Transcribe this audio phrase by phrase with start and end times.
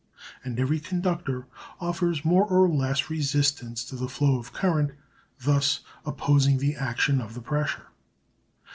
[0.43, 1.45] And every conductor
[1.79, 4.93] offers more or less resistance to the flow of current,
[5.39, 7.85] thus opposing the action of the pressure.